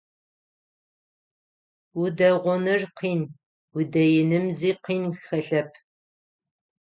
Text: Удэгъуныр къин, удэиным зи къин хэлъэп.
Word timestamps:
Удэгъуныр 2.01 2.81
къин, 2.97 3.21
удэиным 3.77 4.45
зи 4.57 4.71
къин 4.83 5.03
хэлъэп. 5.23 5.69